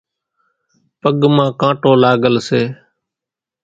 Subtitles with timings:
[1.01, 2.61] پڳ مان ڪانٽو لاڳل سي۔